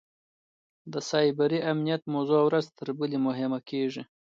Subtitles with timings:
[0.91, 4.03] د سایبري امنیت موضوع ورځ تر بلې مهمه کېږي.